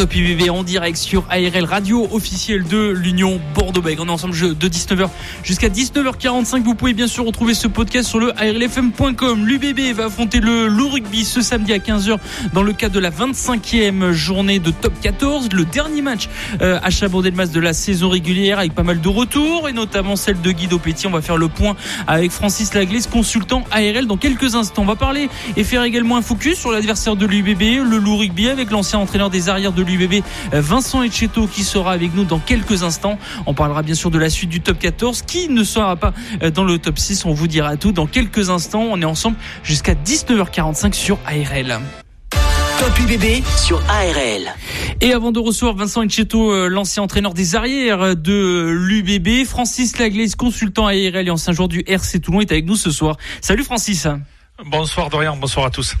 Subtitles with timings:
[0.00, 4.00] Top UBB en direct sur ARL Radio officielle de l'Union Bordeaux-Bègles.
[4.00, 5.10] On est ensemble de 19h
[5.42, 6.62] jusqu'à 19h45.
[6.62, 9.46] Vous pouvez bien sûr retrouver ce podcast sur le ARLFM.com.
[9.46, 12.16] L'UBB va affronter le Loup Rugby ce samedi à 15h
[12.54, 15.50] dans le cadre de la 25e journée de Top 14.
[15.52, 16.30] Le dernier match
[16.62, 20.40] euh, à Chabot-Delmas de la saison régulière avec pas mal de retours et notamment celle
[20.40, 21.08] de Guido Petit.
[21.08, 24.80] On va faire le point avec Francis Laglaise, consultant ARL dans quelques instants.
[24.80, 25.28] On va parler
[25.58, 29.28] et faire également un focus sur l'adversaire de l'UBB, le Loup Rugby avec l'ancien entraîneur
[29.28, 29.89] des arrières de l'UBB,
[30.52, 33.18] Vincent Etcheto, qui sera avec nous dans quelques instants.
[33.46, 36.12] On parlera bien sûr de la suite du top 14, qui ne sera pas
[36.54, 37.24] dans le top 6.
[37.24, 38.86] On vous dira tout dans quelques instants.
[38.90, 41.80] On est ensemble jusqu'à 19h45 sur ARL.
[42.78, 44.54] Top UBB sur ARL.
[45.02, 50.86] Et avant de recevoir Vincent Etcheto, l'ancien entraîneur des arrières de l'UBB, Francis Laglaise, consultant
[50.86, 53.16] ARL et ancien joueur du RC Toulon, est avec nous ce soir.
[53.42, 54.06] Salut Francis.
[54.66, 55.94] Bonsoir Dorian, bonsoir à tous.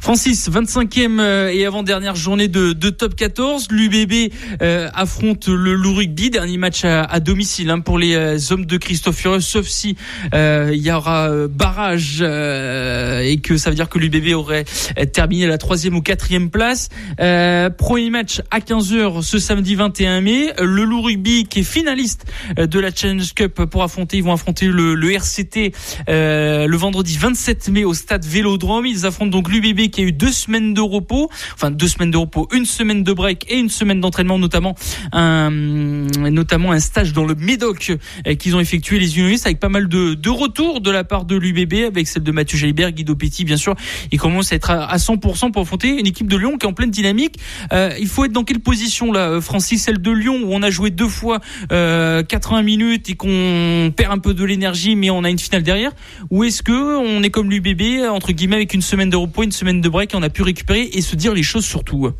[0.00, 3.68] Francis, 25e et avant-dernière journée de, de, top 14.
[3.70, 8.38] L'UBB euh, affronte le Loup Rugby, dernier match à, à domicile hein, pour les euh,
[8.50, 9.96] hommes de Christophe Furieux, sauf si
[10.34, 14.64] euh, il y aura barrage et que ça veut dire que l'UBB aurait
[15.12, 16.88] terminé la troisième ou quatrième place.
[17.16, 20.52] premier match à 15h ce samedi 21 mai.
[20.58, 22.26] Le Loup Rugby qui est finaliste
[22.56, 25.72] de la Challenge Cup pour affronter, ils vont affronter le, le RCT
[26.08, 28.86] le vendredi 27 mai au stade Vélodrome.
[28.86, 32.16] Ils affrontent donc l'UBB qui a eu deux semaines de repos, enfin deux semaines de
[32.16, 34.74] repos, une semaine de break et une semaine d'entraînement, notamment
[35.12, 37.92] un, notamment un stage dans le Médoc
[38.38, 41.36] qu'ils ont effectué les unionistes avec pas mal de, de retours de la part de
[41.36, 43.74] l'UBB, avec celle de Mathieu Jalibert, Guido Petit, bien sûr.
[44.10, 46.72] Ils commencent à être à 100% pour affronter une équipe de Lyon qui est en
[46.72, 47.36] pleine dynamique.
[47.72, 50.70] Euh, il faut être dans quelle position là, Francis, celle de Lyon où on a
[50.70, 51.40] joué deux fois
[51.70, 55.62] euh, 80 minutes et qu'on perd un peu de l'énergie, mais on a une finale
[55.62, 55.92] derrière,
[56.30, 59.52] ou est-ce que on est comme l'UBB entre guillemets avec une semaine de repos, une
[59.52, 62.12] semaine de break, on a pu récupérer et se dire les choses surtout.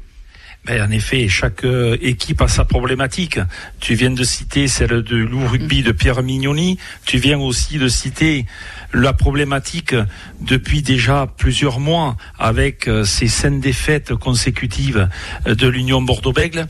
[0.69, 3.41] En effet, chaque euh, équipe a sa problématique.
[3.81, 6.79] Tu viens de citer celle de Lou Rugby de Pierre Mignoni.
[7.05, 8.47] Tu viens aussi de citer
[8.93, 9.97] la problématique
[10.41, 15.09] depuis déjà plusieurs mois avec euh, ces scènes défaites consécutives
[15.47, 16.69] de l'Union Bordeaux-Bègle.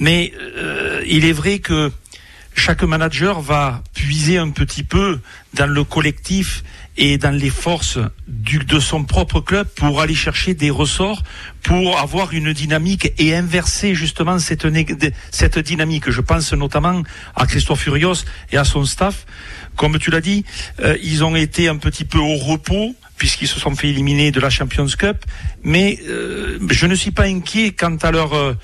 [0.00, 1.90] Mais euh, il est vrai que
[2.54, 5.18] chaque manager va puiser un petit peu
[5.54, 6.62] dans le collectif
[7.00, 11.22] et dans les forces du, de son propre club pour aller chercher des ressorts,
[11.62, 14.66] pour avoir une dynamique et inverser justement cette,
[15.30, 16.10] cette dynamique.
[16.10, 17.02] Je pense notamment
[17.34, 19.24] à Christophe Furios et à son staff.
[19.76, 20.44] Comme tu l'as dit,
[20.80, 24.40] euh, ils ont été un petit peu au repos puisqu'ils se sont fait éliminer de
[24.40, 25.24] la Champions Cup.
[25.64, 28.54] Mais euh, je ne suis pas inquiet quant à leur euh,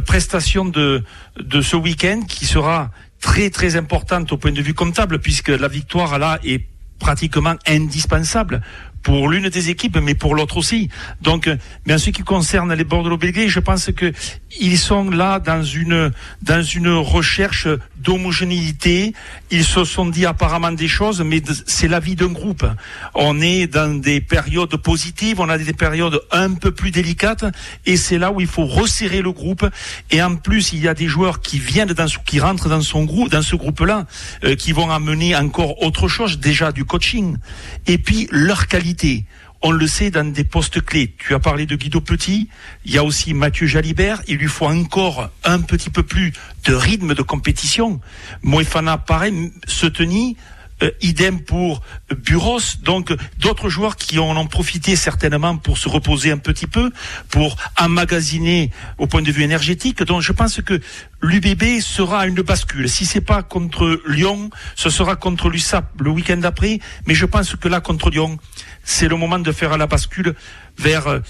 [0.00, 1.04] prestation de,
[1.38, 5.68] de ce week-end qui sera très très importante au point de vue comptable puisque la
[5.68, 6.71] victoire là est
[7.02, 8.62] pratiquement indispensable
[9.02, 10.88] pour l'une des équipes, mais pour l'autre aussi.
[11.20, 11.50] Donc,
[11.84, 14.12] mais en ce qui concerne les Bordeaux-Bègles, je pense que
[14.60, 17.66] ils sont là dans une dans une recherche
[18.02, 19.14] d'homogénéité.
[19.50, 22.66] Ils se sont dit apparemment des choses, mais c'est la vie d'un groupe.
[23.14, 27.44] On est dans des périodes positives, on a des périodes un peu plus délicates,
[27.86, 29.66] et c'est là où il faut resserrer le groupe.
[30.10, 33.04] Et en plus, il y a des joueurs qui viennent dans qui rentrent dans son
[33.04, 34.06] groupe, dans ce groupe-là,
[34.44, 37.36] euh, qui vont amener encore autre chose, déjà du coaching,
[37.86, 39.24] et puis leur qualité
[39.62, 41.14] on le sait dans des postes clés.
[41.18, 42.48] Tu as parlé de Guido Petit,
[42.84, 46.32] il y a aussi Mathieu Jalibert, il lui faut encore un petit peu plus
[46.64, 48.00] de rythme de compétition.
[48.42, 49.88] Moefana, pareil, se
[50.82, 51.80] euh, idem pour
[52.10, 56.90] Buros, donc d'autres joueurs qui en ont profité certainement pour se reposer un petit peu,
[57.28, 60.02] pour emmagasiner au point de vue énergétique.
[60.02, 60.80] Donc je pense que
[61.20, 62.88] l'UBB sera une bascule.
[62.88, 66.80] Si c'est pas contre Lyon, ce sera contre l'USAP le week-end d'après.
[67.06, 68.38] Mais je pense que là, contre Lyon,
[68.84, 70.34] c'est le moment de faire la bascule
[70.78, 71.20] vers euh,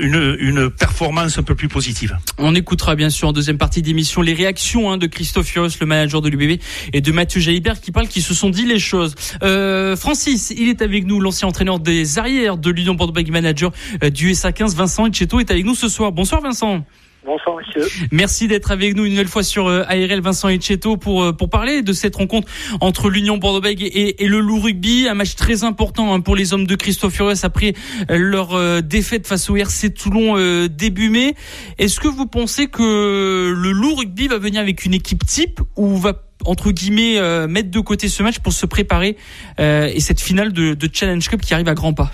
[0.00, 2.16] une, une, performance un peu plus positive.
[2.38, 5.86] On écoutera bien sûr en deuxième partie d'émission les réactions hein, de Christophe Furios, le
[5.86, 6.60] manager de l'UBB,
[6.92, 9.14] et de Mathieu Jalibert qui parlent, qui se sont dit les choses.
[9.42, 13.70] Euh, Francis, il est avec nous, l'ancien entraîneur des arrières de l'Union Bordeaux Manager
[14.02, 16.12] euh, du SA 15, Vincent Etcheto est avec nous ce soir.
[16.12, 16.84] Bonsoir Vincent.
[17.24, 17.86] Bonsoir monsieur.
[18.12, 21.50] Merci d'être avec nous une nouvelle fois sur euh, ARL Vincent Etcheto pour euh, pour
[21.50, 22.48] parler de cette rencontre
[22.80, 26.66] entre l'Union Bordeaux-Bègles et, le Loup Rugby, un match très important hein, pour les hommes
[26.66, 27.74] de Christophe Furios après
[28.10, 30.36] euh, leur défaite face au RC Toulon
[30.68, 31.34] début mai.
[31.78, 35.96] Est-ce que vous pensez que le Loup Rugby va venir avec une équipe type ou
[35.96, 39.16] va entre guillemets mettre de côté ce match pour se préparer
[39.58, 42.12] et cette finale de Challenge Cup qui arrive à grands pas?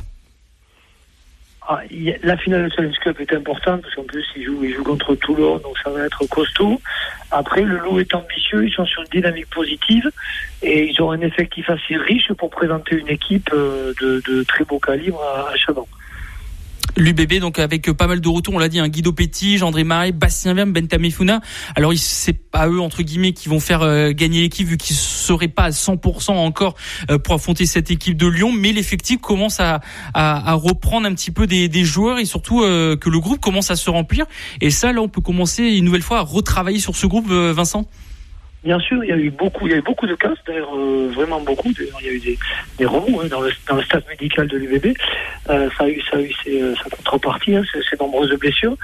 [1.68, 1.80] Ah,
[2.22, 5.14] la finale de Challenge Cup est importante parce qu'en plus ils jouent, ils jouent contre
[5.16, 6.80] Toulon, donc ça va être costaud.
[7.30, 10.10] Après, le loup est ambitieux, ils sont sur une dynamique positive
[10.62, 14.64] et ils ont un effectif assez riche pour présenter une équipe euh, de, de très
[14.64, 15.86] beau calibre à, à Chabon.
[16.96, 19.84] L'UBB, donc avec pas mal de retours, on l'a dit, un hein, Guido Petit, André
[19.84, 21.40] Marais, Bastien Verme, Bentamé Founa.
[21.74, 25.48] Alors c'est pas eux entre guillemets qui vont faire euh, gagner l'équipe vu qu'ils seraient
[25.48, 26.74] pas à 100% encore
[27.10, 29.80] euh, pour affronter cette équipe de Lyon, mais l'effectif commence à,
[30.54, 33.90] reprendre un petit peu des, joueurs et surtout euh, que le groupe commence à se
[33.90, 34.24] remplir.
[34.60, 37.86] Et ça, là, on peut commencer une nouvelle fois à retravailler sur ce groupe, Vincent.
[38.66, 40.74] Bien sûr, il y a eu beaucoup, il y a eu beaucoup de cas, d'ailleurs
[41.14, 41.70] vraiment beaucoup.
[41.78, 42.36] il y a eu des,
[42.78, 44.86] des remous hein, dans, le, dans le staff médical de l'UBB.
[45.48, 48.76] Euh, ça a eu, ça a eu euh, sa contrepartie, hein, ses, nombreuses blessures.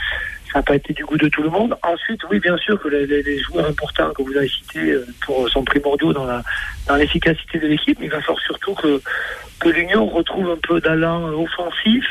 [0.52, 1.76] Ça n'a pas été du goût de tout le monde.
[1.82, 5.05] Ensuite, oui, bien sûr que les, joueurs importants que vous avez cités euh,
[5.49, 7.99] sont primordiaux dans l'efficacité de l'équipe.
[7.99, 12.05] Mais il va falloir surtout que l'Union retrouve un peu d'allant offensif.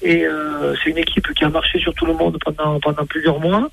[0.00, 0.24] Et
[0.82, 3.70] c'est une équipe qui a marché sur tout le monde pendant plusieurs mois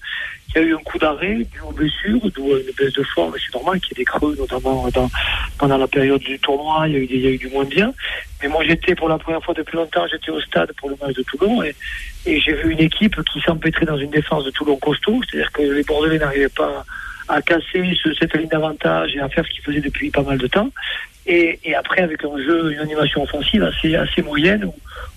[0.50, 3.34] il y a eu un coup d'arrêt dû aux blessures, d'où une baisse de forme,
[3.38, 5.10] c'est normal qu'il y ait des creux, notamment dans,
[5.58, 7.94] pendant la période du tournoi, il y, a eu du moins bien.
[8.42, 11.16] Mais moi j'étais pour la première fois depuis longtemps, j'étais au stade pour le match
[11.16, 11.76] de Toulon et,
[12.26, 15.84] j'ai vu une équipe qui s'empêtrait dans une défense de Toulon costaud, c'est-à-dire que les
[15.84, 16.84] Bordelais n'arrivaient pas
[17.30, 20.38] à casser ce, cette ligne d'avantage et à faire ce qu'ils faisaient depuis pas mal
[20.38, 20.70] de temps.
[21.26, 24.74] Et, après, avec un jeu, une animation offensive assez, assez moyenne, où,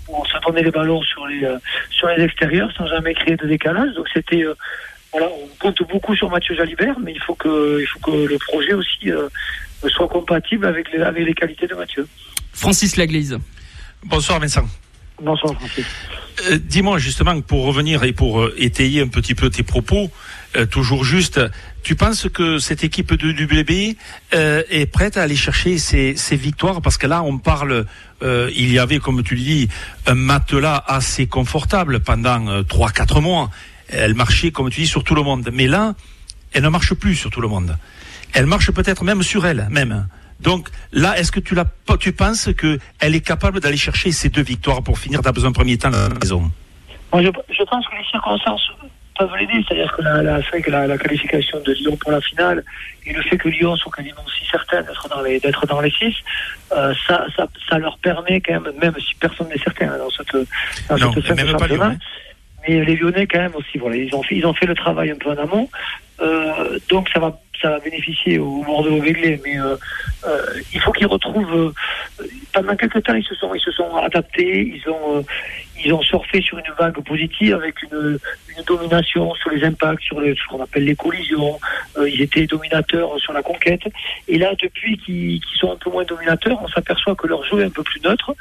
[0.09, 1.57] où on se donnait les ballons sur les, euh,
[1.91, 3.95] sur les extérieurs sans jamais créer de décalage.
[3.95, 4.55] Donc c'était euh,
[5.13, 8.39] voilà, on compte beaucoup sur Mathieu Jalibert, mais il faut que, il faut que le
[8.39, 9.29] projet aussi euh,
[9.89, 12.07] soit compatible avec les, avec les qualités de Mathieu.
[12.53, 13.39] Francis Laglise.
[14.05, 14.67] Bonsoir Vincent.
[15.21, 15.85] Bonsoir Francis.
[16.51, 20.11] Euh, Dis-moi justement, pour revenir et pour euh, étayer un petit peu tes propos,
[20.57, 21.41] euh, toujours juste,
[21.83, 23.97] tu penses que cette équipe de l'UBB
[24.35, 26.81] euh, est prête à aller chercher ces, ces victoires?
[26.83, 27.85] Parce que là, on parle,
[28.23, 29.69] euh, il y avait, comme tu le dis,
[30.07, 33.51] un matelas assez confortable pendant 3-4 mois
[33.93, 35.49] elle marchait, comme tu dis, sur tout le monde.
[35.53, 35.95] Mais là,
[36.53, 37.77] elle ne marche plus sur tout le monde.
[38.35, 40.07] Elle marche peut-être même sur elle, même.
[40.41, 41.65] Donc là, est-ce que tu, la,
[41.99, 45.77] tu penses qu'elle est capable d'aller chercher ces deux victoires pour finir dans un premier
[45.77, 46.51] temps la maison
[47.13, 48.71] Moi, je, je, pense que les circonstances
[49.19, 49.63] peuvent l'aider.
[49.67, 52.65] C'est-à-dire que la, la, que la, la, qualification de Lyon pour la finale
[53.05, 55.91] et le fait que Lyon soit quasiment aussi certain d'être dans les d'être dans les
[55.91, 56.15] six,
[56.73, 60.33] euh, ça, ça, ça, leur permet quand même, même si personne n'est certain dans cette,
[60.89, 61.97] dans non, cette même pas Lyon, hein.
[62.69, 65.11] Mais les Lyonnais, quand même, aussi, voilà, ils ont fait, ils ont fait le travail
[65.11, 65.69] un peu en amont.
[66.21, 69.41] Euh, donc, ça va, ça va bénéficier au Bordeaux Véglé.
[69.45, 69.77] Mais euh,
[70.27, 70.43] euh,
[70.73, 71.75] il faut qu'ils retrouvent.
[72.21, 74.75] Euh, pendant quelques temps, ils se sont, ils se sont adaptés.
[74.75, 75.23] Ils ont, euh,
[75.85, 78.19] ils ont surfé sur une vague positive avec une,
[78.67, 81.59] domination sur les impacts, sur ce qu'on appelle les collisions.
[81.97, 83.81] Euh, ils étaient dominateurs sur la conquête.
[84.29, 87.61] Et là, depuis qu'ils qu sont un peu moins dominateurs, on s'aperçoit que leur jeu
[87.61, 88.35] est un peu plus neutre.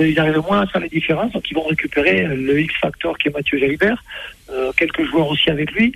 [0.00, 3.30] Ils arrivent moins à faire les différences, donc ils vont récupérer le X-Factor qui est
[3.30, 4.02] Mathieu Jalibert,
[4.76, 5.94] quelques joueurs aussi avec lui.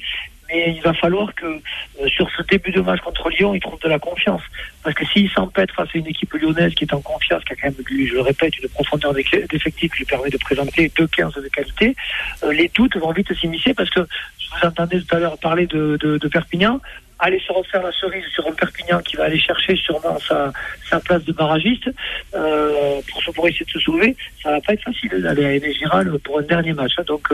[0.52, 3.80] Mais il va falloir que euh, sur ce début de match contre Lyon, ils trouvent
[3.80, 4.42] de la confiance.
[4.82, 7.56] Parce que s'ils s'empêtrent face à une équipe lyonnaise qui est en confiance, qui a
[7.56, 11.34] quand même, je le répète, une profondeur d'effectif qui lui permet de présenter deux 15
[11.34, 11.96] de qualité,
[12.42, 15.66] euh, les doutes vont vite s'immiscer parce que je vous entendais tout à l'heure parler
[15.66, 16.80] de, Perpignan
[17.18, 20.52] aller se refaire la cerise sur un Perpignan qui va aller chercher sûrement sa,
[21.00, 21.88] place de barragiste
[22.34, 23.00] euh,
[23.32, 26.40] pour, essayer de se sauver, ça va pas être facile d'aller à Aimé Giral pour
[26.40, 26.94] un dernier match.
[26.98, 27.04] Hein.
[27.06, 27.28] Donc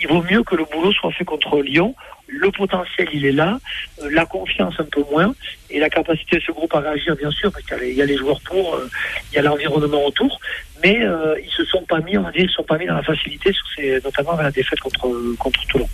[0.00, 1.94] il vaut mieux que le boulot soit fait contre Lyon.
[2.28, 3.58] Le potentiel, il est là,
[4.02, 5.34] euh, la confiance un peu moins,
[5.70, 8.16] et la capacité de ce groupe à réagir, bien sûr, parce qu'il y, a les
[8.16, 8.88] joueurs pour, euh,
[9.32, 10.38] il y a l'environnement autour,
[10.82, 12.86] mais euh, ils se sont pas mis, on va dire, ils se sont pas mis
[12.86, 15.08] dans la facilité, sur ces, notamment dans la défaite contre,
[15.38, 15.88] contre Toulon.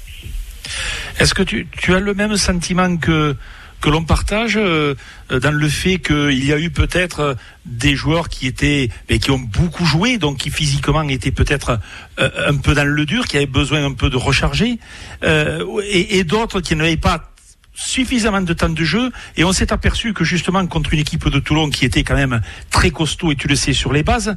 [1.20, 3.36] Est-ce que tu, as le même sentiment que
[3.84, 4.94] que l'on partage euh,
[5.28, 7.36] dans le fait qu'il y a eu peut-être
[7.66, 11.78] des joueurs qui étaient mais qui ont beaucoup joué donc qui physiquement étaient peut-être
[12.18, 14.78] euh, un peu dans le dur qui avaient besoin un peu de recharger
[15.22, 17.34] euh, et, et d'autres qui n'avaient pas
[17.74, 19.10] suffisamment de temps de jeu.
[19.36, 22.40] Et on s'est aperçu que justement contre une équipe de Toulon qui était quand même
[22.70, 24.34] très costaud et tu le sais sur les bases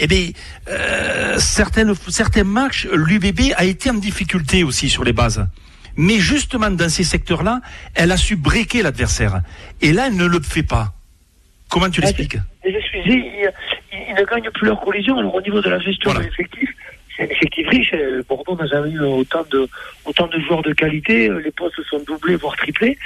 [0.00, 0.30] eh bien
[0.68, 5.46] euh, certaines certains matchs l'UBB a été en difficulté aussi sur les bases
[5.98, 7.60] mais justement dans ces secteurs-là,
[7.94, 9.40] elle a su breaker l'adversaire.
[9.82, 10.94] Et là, elle ne le fait pas.
[11.68, 13.50] Comment tu l'expliques Les excusez, ils,
[13.92, 15.18] ils, ne gagnent plus leur collision.
[15.18, 16.20] Alors au niveau de la gestion voilà.
[16.20, 16.70] de l'effectif,
[17.18, 17.94] c'est un effectif riche.
[18.28, 19.68] Bordeaux n'a jamais eu autant de,
[20.04, 21.28] autant de joueurs de qualité.
[21.28, 22.96] Les postes sont doublés, voire triplés.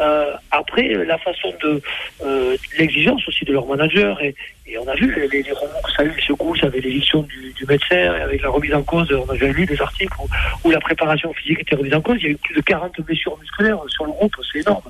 [0.00, 1.82] Euh, après, la façon de
[2.24, 4.34] euh, l'exigence aussi de leur manager et,
[4.66, 7.22] et on a vu les, les romans que ça a eu, les secousses avec l'éviction
[7.22, 10.28] du, du, médecin, avec la remise en cause, on a déjà lu des articles où,
[10.64, 12.18] où, la préparation physique était remise en cause.
[12.20, 14.82] Il y a eu plus de 40 blessures musculaires sur le groupe, c'est énorme.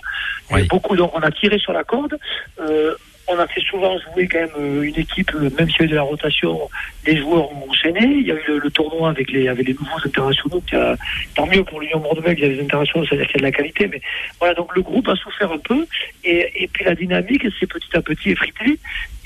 [0.51, 0.67] Oui.
[0.69, 2.19] Beaucoup, donc on a tiré sur la corde.
[2.61, 2.95] Euh,
[3.29, 5.85] on a fait souvent jouer quand même euh, une équipe, euh, même s'il y a
[5.85, 6.69] eu de la rotation,
[7.07, 8.01] les joueurs ont enchaîné.
[8.03, 10.63] Il y a eu le, tournoi avec les, avec les nouveaux internationaux.
[10.73, 10.95] A,
[11.35, 13.53] tant mieux pour l'Union Bordeaux, il y a des internationaux, c'est-à-dire qu'il y a de
[13.53, 13.87] la qualité.
[13.89, 14.01] Mais
[14.39, 15.87] voilà, donc le groupe a souffert un peu.
[16.25, 18.79] Et, et puis la dynamique s'est petit à petit effritée.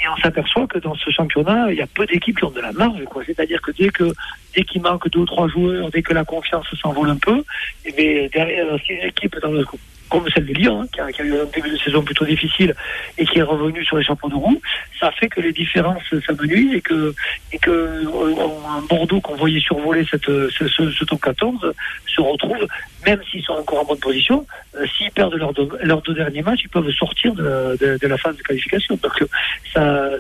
[0.03, 2.61] Et on s'aperçoit que dans ce championnat, il y a peu d'équipes qui ont de
[2.61, 3.01] la marge.
[3.25, 4.13] C'est-à-dire que dès que
[4.55, 7.45] dès qu'il manque deux ou trois joueurs, dès que la confiance s'envole un peu,
[7.85, 9.65] et bien derrière, si une équipe dans le
[10.13, 12.75] comme celle de Lyon, hein, qui, a, eu un début de saison plutôt difficile
[13.17, 14.61] et qui est revenu sur les champions de roue,
[15.01, 17.15] ça fait que les différences s'amenuisent et que,
[17.51, 21.73] et que euh, un Bordeaux qu'on voyait survoler cette, ce, ce, top 14
[22.07, 22.69] se retrouve,
[23.07, 26.43] même s'ils sont encore en bonne position, euh, s'ils perdent leurs deux, leurs deux derniers
[26.43, 28.99] matchs, ils peuvent sortir de, de, la phase de qualification.
[29.03, 29.25] Donc
[29.73, 30.11] ça,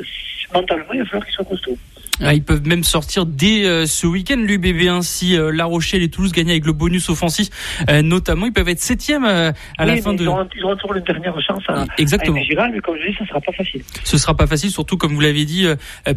[0.55, 1.77] mentalement, il va falloir qu'ils soient costauds.
[2.21, 6.11] Ah, ils peuvent même sortir dès euh, ce week-end l'UBB ainsi euh, La Rochelle et
[6.11, 7.49] Toulouse gagnent avec le bonus offensif.
[7.89, 10.77] Euh, notamment ils peuvent être septième à oui, la fin de ils auront, ils auront
[10.77, 12.39] toujours une dernière chance à, Exactement.
[12.39, 13.83] à Giral, mais comme je dis ça sera pas facile.
[14.05, 15.67] Ce sera pas facile surtout comme vous l'avez dit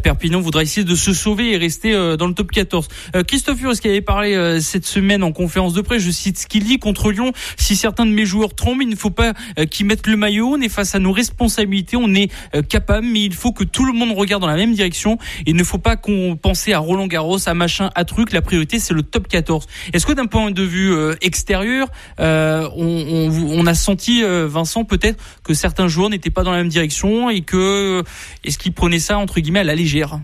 [0.02, 2.88] Perpignan voudra essayer de se sauver et rester dans le top 14
[3.26, 6.64] Christophe Furios qui avait parlé cette semaine en conférence de presse je cite ce qu'il
[6.64, 9.32] dit contre Lyon si certains de mes joueurs trompent il ne faut pas
[9.70, 12.30] qu'ils mettent le maillot on est face à nos responsabilités on est
[12.68, 15.64] capable mais il faut que tout le monde regarde dans la même direction il ne
[15.64, 18.32] faut pas qu'on pense à Roland Garros, à machin, à truc.
[18.32, 19.68] La priorité, c'est le top 14.
[19.92, 21.86] Est-ce que d'un point de vue euh, extérieur,
[22.18, 26.68] euh, on, a senti, euh, Vincent, peut-être que certains joueurs n'étaient pas dans la même
[26.68, 28.02] direction et que
[28.42, 30.18] est-ce qu'ils prenaient ça entre guillemets à la légère?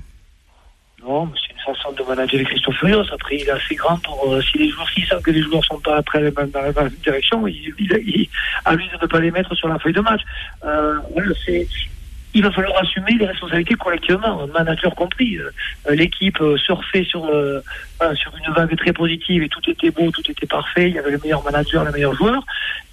[1.07, 3.04] Non, c'est une façon de manager Christophe Furios.
[3.12, 5.78] Après, il est assez grand pour si les joueurs, s'ils savent que les joueurs sont
[5.78, 8.28] pas après dans la même direction, il, il, il,
[8.64, 10.23] à lui de ne pas les mettre sur la feuille de match.
[11.45, 11.69] c'est
[12.35, 15.39] il va falloir assumer les responsabilités collectivement, manager compris.
[15.39, 15.51] Euh,
[15.91, 17.61] L'équipe euh, surfait sur, euh,
[18.15, 20.89] sur une vague très positive et tout était beau, tout était parfait.
[20.89, 22.45] Il y avait le meilleur manager, le meilleur joueur.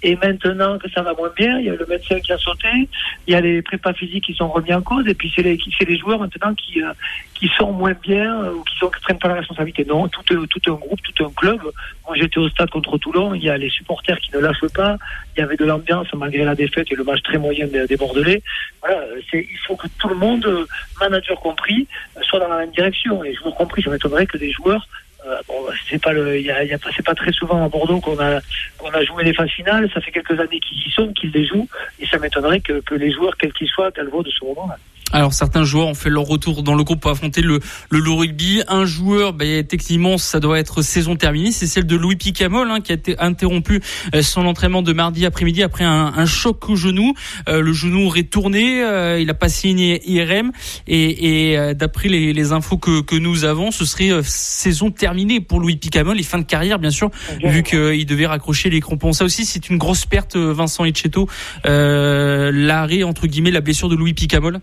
[0.02, 2.88] Et maintenant que ça va moins bien, il y a le médecin qui a sauté,
[3.26, 5.58] il y a les prépas physiques qui sont remis en cause, et puis c'est les,
[5.86, 6.92] les joueurs maintenant qui, euh,
[7.34, 9.84] qui sont moins bien ou qui ne prennent pas la responsabilité.
[9.84, 11.60] Non, tout, tout un groupe, tout un club.
[12.10, 14.96] Moi j'étais au stade contre Toulon, il y a les supporters qui ne lâchent pas,
[15.36, 18.42] il y avait de l'ambiance malgré la défaite et le match très moyen des, Bordelais.
[18.80, 20.66] Voilà, il faut que tout le monde,
[20.98, 21.86] manager compris,
[22.22, 23.22] soit dans la même direction.
[23.22, 24.88] Et joueurs compris, ça m'étonnerait que des joueurs
[25.24, 25.54] euh, bon,
[25.88, 26.64] c'est pas le, y a,
[26.96, 28.40] c'est pas très souvent à Bordeaux qu'on a
[28.76, 29.88] qu'on a joué les phases finales.
[29.94, 31.68] Ça fait quelques années qu'ils y sont, qu'ils les jouent,
[32.00, 34.78] et ça m'étonnerait que, que les joueurs, quels qu'ils soient, Calvo de ce moment-là.
[35.12, 38.16] Alors certains joueurs ont fait leur retour dans le groupe pour affronter le le low
[38.16, 38.62] rugby.
[38.68, 41.52] Un joueur, ben, techniquement, ça doit être saison terminée.
[41.52, 43.80] C'est celle de Louis Picamol hein, qui a été interrompu
[44.14, 47.14] euh, son entraînement de mardi après-midi après un, un, choc au genou.
[47.48, 48.82] Euh, le genou aurait tourné.
[48.82, 50.52] Euh, il a pas signé IRM
[50.86, 55.40] et, et euh, d'après les, les, infos que, que nous avons, ce serait saison terminée
[55.40, 57.10] pour Louis Picamol et fin de carrière bien sûr,
[57.42, 59.12] vu qu'il devait raccrocher les crampons.
[59.12, 61.28] Ça aussi, c'est une grosse perte, Vincent Etcheto.
[61.64, 64.60] L'arrêt entre guillemets, la blessure de Louis Picamol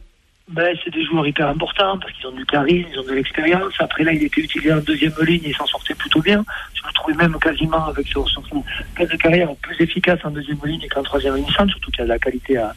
[0.50, 3.74] ben, c'est des joueurs hyper importants parce qu'ils ont du charisme, ils ont de l'expérience.
[3.80, 6.46] Après là, il était utilisé en deuxième ligne et s'en sortait plutôt bien.
[6.74, 8.64] Je le trouvais même quasiment avec son, son, son
[8.98, 12.06] de carrière plus efficace en deuxième ligne qu'en troisième ligne centre, surtout qu'il y a
[12.06, 12.74] de la qualité à,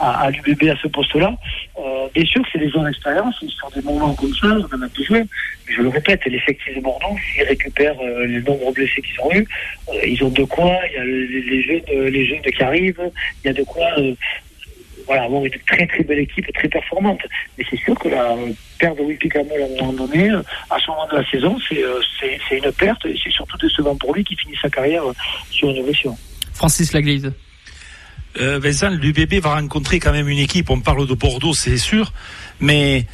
[0.00, 1.32] à, l'UBB à ce poste-là.
[1.78, 4.82] Euh, bien sûr, c'est des joueurs d'expérience, ils sont des moments comme ça, on en
[4.82, 5.20] a besoin.
[5.20, 9.32] Mais je le répète, l'effectif de Bordeaux, s'ils récupèrent euh, les nombreux blessés qu'ils ont
[9.32, 9.46] eu,
[9.88, 13.10] euh, ils ont de quoi, il y a les, les jeunes, les jeunes qui arrivent,
[13.44, 13.86] il y a de quoi
[15.06, 17.20] voilà, avoir une très très belle équipe, très performante.
[17.58, 18.34] Mais c'est sûr que la
[18.78, 20.30] perte de Wippy Camel à un moment donné,
[20.70, 24.24] à ce moment de la saison, c'est une perte et c'est surtout décevant pour lui
[24.24, 25.02] qui finit sa carrière
[25.50, 26.16] sur une évolution.
[26.52, 27.32] Francis Laglise.
[28.40, 30.70] Euh, Vincent, l'UBB va rencontrer quand même une équipe.
[30.70, 32.12] On parle de Bordeaux, c'est sûr,
[32.60, 33.06] mais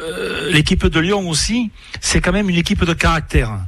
[0.00, 3.58] euh, l'équipe de Lyon aussi, c'est quand même une équipe de caractère.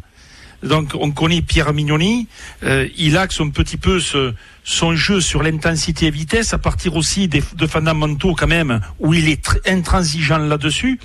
[0.62, 2.28] Donc on connaît Pierre Mignoni,
[2.64, 6.96] euh, il axe un petit peu ce, son jeu sur l'intensité et vitesse à partir
[6.96, 11.00] aussi des, de fondamentaux quand même où il est intransigeant là-dessus.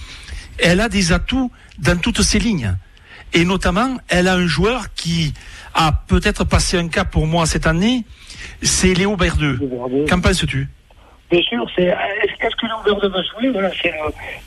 [0.58, 2.76] Elle a des atouts dans toutes ses lignes.
[3.34, 5.34] Et notamment, elle a un joueur qui
[5.74, 8.06] a peut-être passé un cap pour moi cette année,
[8.62, 9.60] c'est Léo Berdeux.
[10.08, 10.70] Qu'en penses-tu?
[11.32, 13.94] Bien sûr, c'est est-ce que Léo va jouer Voilà, c'est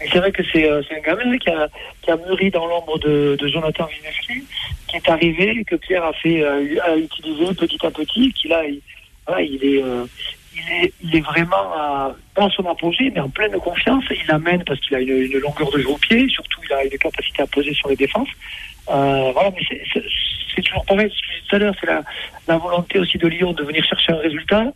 [0.00, 1.68] c'est vrai que c'est un gamin qui a,
[2.02, 4.44] qui a mûri dans l'ombre de, de Jonathan Vinevski,
[4.86, 8.62] qui est arrivé, que Pierre a fait a utilisé petit à petit, qu'il a
[9.26, 10.06] voilà, il est, euh,
[10.54, 14.04] il est, il est vraiment à, dans son apogée, mais en pleine confiance.
[14.10, 16.84] Il amène parce qu'il a une, une, longueur de jeu au pied, surtout il a
[16.84, 18.28] une capacité à poser sur les défenses.
[18.86, 20.02] voilà, mais c'est
[20.62, 21.86] toujours pareil, ce que je disais tout à l'heure, c'est
[22.48, 24.72] la, volonté aussi de Lyon de venir chercher un résultat.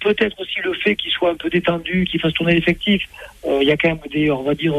[0.00, 3.02] Peut-être aussi le fait qu'il soit un peu détendu, qu'il fasse tourner l'effectif.
[3.46, 4.74] Il y a quand même des, on va dire,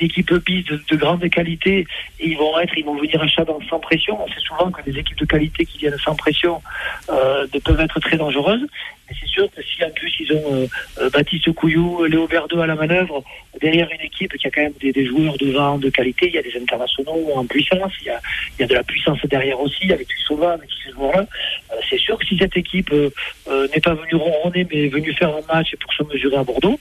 [0.00, 1.86] une équipe bis de, grande qualité
[2.18, 4.22] et ils vont être, ils vont venir à Chaban sans pression.
[4.22, 6.62] On sait souvent que des équipes de qualité qui viennent sans pression
[7.10, 8.66] euh, peuvent être très dangereuses.
[9.10, 10.66] Mais c'est sûr que si en plus ils ont euh,
[11.00, 13.24] euh, Baptiste Couillou, Léo Verdeux à la manœuvre,
[13.60, 16.42] derrière une équipe qui a quand même des, joueurs devant de qualité, il y a
[16.42, 20.68] des internationaux en puissance, il y a, de la puissance derrière aussi avec Tussova, avec
[20.68, 21.26] tous ces joueurs-là.
[21.72, 25.30] Euh, c'est sûr que si cette équipe n'est pas venue ronronner mais est venue faire
[25.30, 26.78] un match pour se mesurer à Bordeaux,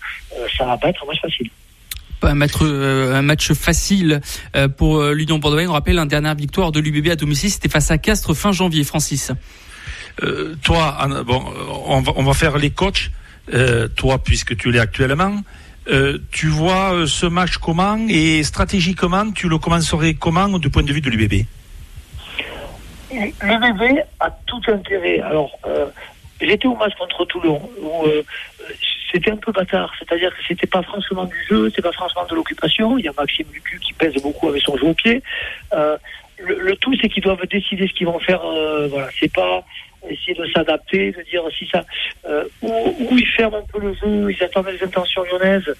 [0.57, 1.49] ça va pas être un match facile
[2.21, 4.19] un match, facile
[4.75, 5.59] pour l'Union Bordeaux.
[5.69, 8.83] On rappelle, la dernière victoire de l'UBB à domicile, c'était face à Castres fin janvier,
[8.83, 9.31] Francis.
[10.63, 11.43] Toi, bon,
[11.87, 13.11] on va, faire les coachs.
[13.95, 15.41] toi, puisque tu l'es actuellement,
[16.31, 21.01] tu vois ce match comment et stratégiquement, tu le commencerais comment du point de vue
[21.01, 21.45] de l'UBB
[23.11, 25.19] L'UBB a tout intérêt.
[25.21, 25.57] Alors,
[26.39, 27.61] j'étais au match contre Toulon
[29.11, 29.93] c'était un peu bâtard.
[29.99, 32.97] C'est-à-dire que c'était pas franchement du jeu, c'est pas franchement de l'occupation.
[32.97, 35.21] Il y a Maxime Lucu qui pèse beaucoup avec son jeu au pied.
[35.73, 35.97] Euh,
[36.39, 38.41] le, tout, c'est qu'ils doivent décider ce qu'ils vont faire.
[38.45, 39.63] Euh, voilà, c'est pas
[40.07, 41.85] essayer de s'adapter, de dire si ça,
[42.27, 45.73] euh, où, ils ferment un peu le jeu, ils attendent les intentions lyonnaises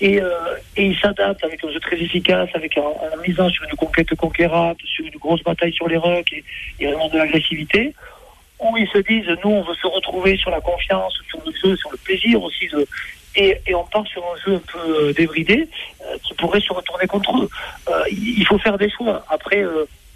[0.00, 0.30] et, euh,
[0.76, 4.14] et ils s'adaptent avec un jeu très efficace, avec un, un misant sur une conquête
[4.14, 6.44] conquérante, sur une grosse bataille sur les rocks et,
[6.80, 7.94] et vraiment de l'agressivité
[8.62, 11.76] où ils se disent, nous, on veut se retrouver sur la confiance, sur le jeu,
[11.76, 12.86] sur le plaisir aussi de,
[13.34, 15.68] et, et, on part sur un jeu un peu euh, débridé
[16.02, 17.48] euh, qui pourrait se retourner contre eux.
[17.88, 19.24] Euh, il faut faire des choix.
[19.30, 19.64] Après,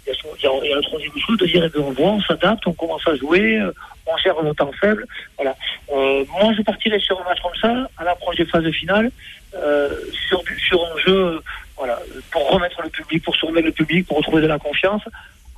[0.07, 3.07] il y, a, un troisième choix de dire, eh on voit, on s'adapte, on commence
[3.07, 3.61] à jouer,
[4.05, 5.05] on gère nos temps faibles.
[5.37, 5.55] Voilà.
[5.89, 9.11] moi, je partirais sur un match comme ça, à l'approche des phases finales,
[10.11, 11.41] sur, sur un jeu,
[11.77, 11.99] voilà,
[12.31, 15.03] pour remettre le public, pour remettre le public, pour retrouver de la confiance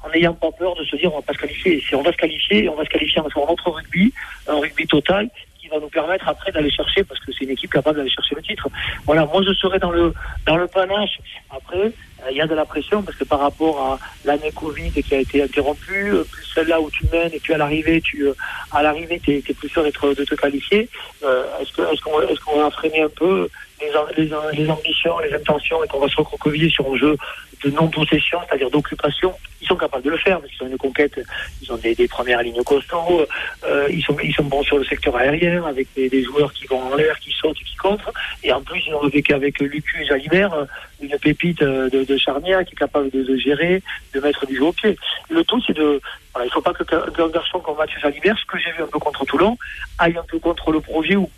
[0.04, 1.82] en n'ayant pas peur de se dire on va pas se qualifier.
[1.82, 4.14] Si on va se qualifier, on va se qualifier en un autre rugby,
[4.48, 5.30] un rugby total
[5.60, 8.36] qui va nous permettre après d'aller chercher parce que c'est une équipe capable d'aller chercher
[8.36, 8.70] le titre.
[9.06, 9.16] Moi
[9.46, 10.14] je serai dans le
[10.46, 11.20] dans le panache.
[11.50, 11.92] Après,
[12.30, 15.20] il y a de la pression parce que par rapport à l'année Covid qui a
[15.20, 18.34] été interrompue, plus celle-là où tu mènes et puis à l'arrivée, tu euh,
[18.72, 20.90] à l'arrivée, tu es, plus sûr d'être de te qualifier.
[21.24, 23.48] Euh, est-ce qu'on est-ce qu'on va freiner un peu
[23.82, 27.18] les, les, les ambitions, les intentions et qu'on va se recroqueviller sur un jeu
[27.64, 31.20] de non-possession, c'est-à-dire d'occupation, ils sont capables de le faire parce qu'ils ont une conquête,
[31.62, 33.26] ils ont des, premières lignes costauds,
[33.66, 36.82] euh, ils sont ils sont bons sur le secteur aérien avec des, joueurs qui vont
[36.82, 38.12] en l'air, qui sautent, qui contrent,
[38.44, 40.54] et en plus ils ont vécu avec Lucu Jalibert,
[41.02, 43.82] une pépite de, de charnière qui est capable de, gérer,
[44.14, 44.98] de mettre du jeu au pied.
[45.30, 46.02] Le tout c'est de
[46.34, 48.84] voilà, il ne faut pas que qu'un garçon comme Mathieu Jalibert, ce que j'ai vu
[48.84, 49.58] un peu contre Toulon,
[49.98, 51.30] aille un peu contre le projet ou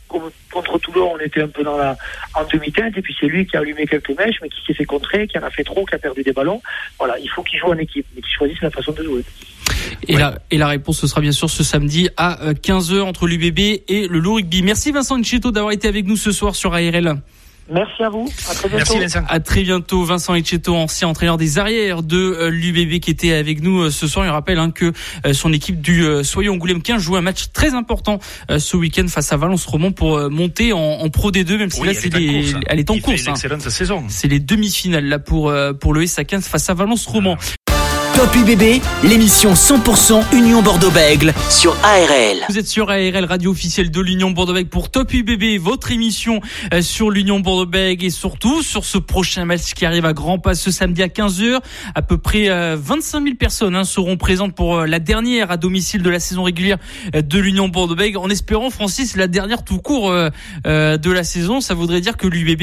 [0.52, 1.98] contre Toulon on était un peu dans la
[2.34, 4.86] en demi-teinte et puis c'est lui qui a allumé quelques mèches mais qui s'est fait
[4.86, 6.62] contrer, qui en a fait trop, qui a perdu des ballons.
[6.98, 9.24] Voilà, il faut qu'il joue en équipe, mais qu'il choisisse la façon de jouer.
[10.08, 13.28] Et, la, et la réponse, ce sera bien sûr ce samedi à 15h euh, entre
[13.28, 14.64] l'UBB et le Loup Rugby.
[14.64, 17.22] Merci Vincent Ncheto d'avoir été avec nous ce soir sur ARL.
[17.70, 18.30] Merci à vous.
[18.50, 18.94] À très bientôt.
[18.94, 19.26] Merci Vincent.
[19.28, 20.04] À très bientôt.
[20.04, 20.36] Vincent
[20.68, 24.26] ancien entraîneur des arrières de euh, l'UBB qui était avec nous euh, ce soir.
[24.26, 24.92] Il rappelle hein, que
[25.26, 28.20] euh, son équipe du Soyons Angoulême 15 joue un match très important
[28.58, 32.14] ce week-end face à Valence Romand pour monter en, Pro D2, même si là c'est
[32.14, 33.28] les, elle est en course.
[33.28, 33.34] Hein.
[34.08, 37.38] C'est les demi-finales là pour pour le SA 15 face à Valence Romand.
[38.22, 42.38] Top UBB, l'émission 100% Union Bordeaux-Bègle sur ARL.
[42.50, 46.40] Vous êtes sur ARL, radio officielle de l'Union Bordeaux-Bègle pour Top UBB, votre émission
[46.72, 50.54] euh, sur l'Union Bordeaux-Bègle et surtout sur ce prochain match qui arrive à grands pas
[50.54, 51.62] ce samedi à 15h.
[51.96, 55.58] À peu près 25 euh, 000 personnes hein, seront présentes pour euh, la dernière à
[55.58, 56.78] domicile de la saison régulière
[57.16, 58.20] de l'Union Bordeaux-Bègle.
[58.20, 62.62] En espérant, Francis, la dernière tout court de la saison, ça voudrait dire que l'UBB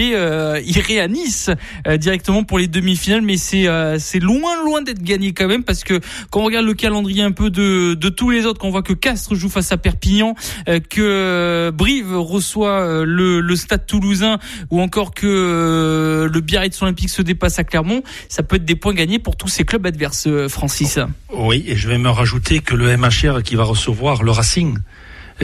[0.64, 1.50] irait à Nice
[1.96, 5.32] directement pour les demi-finales, mais c'est loin, loin d'être gagné
[5.64, 8.82] parce que quand on regarde le calendrier un peu de, tous les autres, qu'on voit
[8.82, 10.34] que Castres joue face à Perpignan,
[10.68, 14.38] euh, que Brive reçoit euh, le, Stade Toulousain
[14.70, 18.76] ou encore que euh, le Biarritz Olympique se dépasse à Clermont, ça peut être des
[18.76, 20.98] points gagnés pour tous ces clubs adverses, Francis.
[21.32, 24.78] Oui, et je vais me rajouter que le MHR qui va recevoir le Racing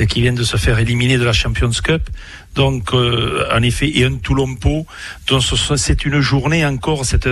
[0.09, 2.03] qui vient de se faire éliminer de la Champions Cup.
[2.57, 4.87] Donc, en effet, et un Toulon-Pau.
[5.29, 5.43] Donc,
[5.77, 7.29] c'est une journée encore, cette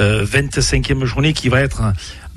[0.00, 1.82] 25e euh, journée qui va être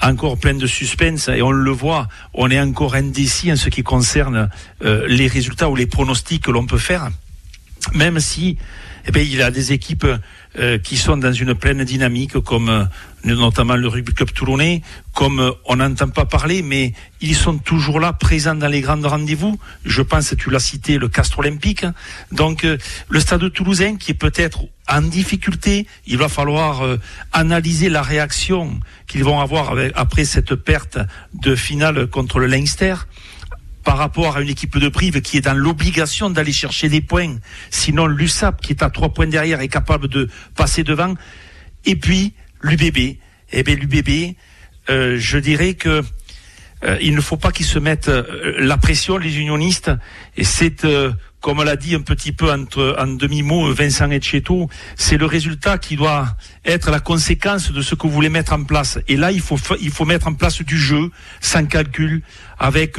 [0.02, 1.30] encore pleine de suspense.
[1.30, 4.50] Et on le voit, on est encore indécis en ce qui concerne
[4.84, 7.10] euh, les résultats ou les pronostics que l'on peut faire,
[7.94, 8.58] même si
[9.06, 10.08] eh bien, il a des équipes
[10.58, 12.88] euh, qui sont dans une pleine dynamique, comme
[13.24, 14.82] notamment le Rugby Club Toulonnais,
[15.14, 19.02] comme euh, on n'entend pas parler, mais ils sont toujours là, présents dans les grands
[19.02, 19.60] rendez-vous.
[19.86, 21.86] Je pense, tu l'as cité, le Castre Olympique.
[22.32, 22.68] Donc,
[23.10, 26.84] le Stade Toulousain, qui est peut-être en difficulté, il va falloir
[27.32, 30.98] analyser la réaction qu'ils vont avoir après cette perte
[31.34, 32.96] de finale contre le Leinster
[33.84, 37.36] par rapport à une équipe de Brive qui est dans l'obligation d'aller chercher des points.
[37.70, 41.16] Sinon, l'USAP, qui est à trois points derrière, est capable de passer devant.
[41.86, 42.34] Et puis,
[42.64, 43.18] l'UBB.
[43.52, 44.36] Eh bien, l'UBB,
[44.90, 46.02] euh, je dirais que
[46.84, 49.92] euh, il ne faut pas qu'ils se mettent euh, la pression, les unionistes.
[50.36, 50.86] Et c'est
[51.40, 55.98] comme l'a dit un petit peu entre, en demi-mot Vincent Etcheto, c'est le résultat qui
[55.98, 58.98] doit être la conséquence de ce que vous voulez mettre en place.
[59.10, 62.22] Et là, il faut, il faut mettre en place du jeu, sans calcul,
[62.60, 62.96] avec,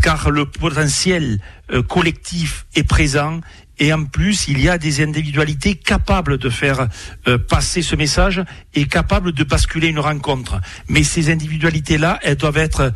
[0.00, 1.40] car le potentiel
[1.88, 3.40] collectif est présent.
[3.80, 6.88] Et en plus, il y a des individualités capables de faire
[7.26, 10.60] euh, passer ce message et capables de basculer une rencontre.
[10.88, 12.92] Mais ces individualités-là, elles doivent être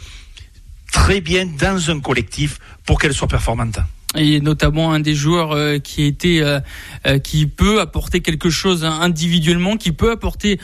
[0.92, 3.80] très bien dans un collectif pour qu'elles soient performantes
[4.16, 6.60] et notamment un des joueurs euh, qui était euh,
[7.06, 10.58] euh, qui peut apporter quelque chose individuellement, qui peut apporter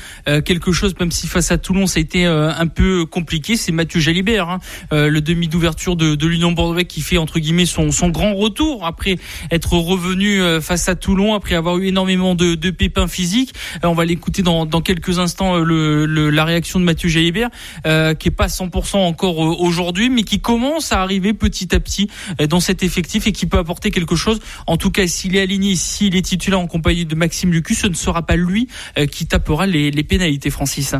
[0.45, 4.01] quelque chose, même si face à Toulon ça a été un peu compliqué, c'est Mathieu
[4.01, 4.59] Jalibert, hein,
[4.91, 8.87] le demi d'ouverture de, de l'Union Bordeaux qui fait entre guillemets son, son grand retour
[8.87, 9.17] après
[9.51, 13.53] être revenu face à Toulon après avoir eu énormément de, de pépins physiques.
[13.83, 17.51] on va l'écouter dans, dans quelques instants le, le, la réaction de Mathieu Jalibert,
[17.85, 22.09] qui est pas 100% encore aujourd'hui, mais qui commence à arriver petit à petit
[22.49, 24.39] dans cet effectif et qui qui peut apporter quelque chose.
[24.67, 27.87] En tout cas, s'il est aligné, s'il est titulaire en compagnie de Maxime Lucu, ce
[27.87, 30.95] ne sera pas lui euh, qui tapera les, pénalités, Francis.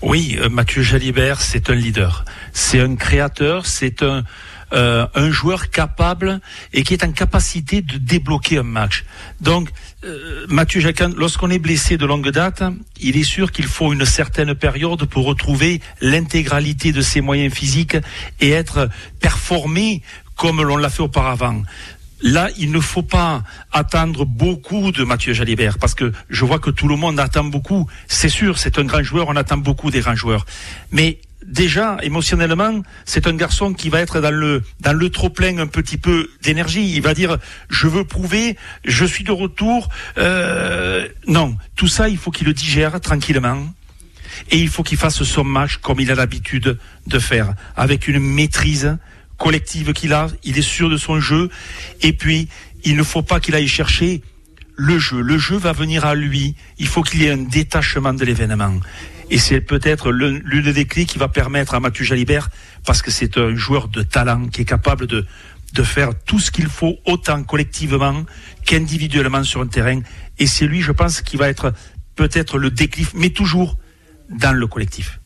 [0.00, 2.24] Oui, euh, Mathieu Jalibert, c'est un leader.
[2.54, 4.24] C'est un créateur, c'est un,
[4.72, 6.40] euh, un joueur capable
[6.72, 9.04] et qui est en capacité de débloquer un match.
[9.42, 9.68] Donc,
[10.48, 12.62] Mathieu Jacquin, lorsqu'on est blessé de longue date,
[13.00, 17.96] il est sûr qu'il faut une certaine période pour retrouver l'intégralité de ses moyens physiques
[18.40, 18.88] et être
[19.20, 20.02] performé
[20.38, 21.62] comme l'on l'a fait auparavant.
[22.22, 26.70] Là, il ne faut pas attendre beaucoup de Mathieu Jalibert, parce que je vois que
[26.70, 27.86] tout le monde attend beaucoup.
[28.06, 30.46] C'est sûr, c'est un grand joueur, on attend beaucoup des grands joueurs.
[30.90, 35.68] Mais déjà, émotionnellement, c'est un garçon qui va être dans le, dans le trop-plein un
[35.68, 36.92] petit peu d'énergie.
[36.92, 39.88] Il va dire, je veux prouver, je suis de retour.
[40.18, 43.66] Euh, non, tout ça, il faut qu'il le digère tranquillement.
[44.50, 48.18] Et il faut qu'il fasse son match comme il a l'habitude de faire, avec une
[48.18, 48.98] maîtrise,
[49.38, 51.48] collective qu'il a, il est sûr de son jeu,
[52.02, 52.48] et puis
[52.84, 54.22] il ne faut pas qu'il aille chercher
[54.76, 55.20] le jeu.
[55.20, 58.74] Le jeu va venir à lui, il faut qu'il y ait un détachement de l'événement.
[59.30, 62.50] Et c'est peut-être l'une des clés qui va permettre à Mathieu Jalibert,
[62.84, 65.26] parce que c'est un joueur de talent qui est capable de,
[65.74, 68.24] de faire tout ce qu'il faut, autant collectivement
[68.64, 70.00] qu'individuellement sur un terrain.
[70.38, 71.72] Et c'est lui, je pense, qui va être
[72.16, 73.76] peut-être le déclif, mais toujours
[74.30, 75.20] dans le collectif.